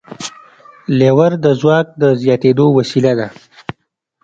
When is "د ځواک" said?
1.43-1.87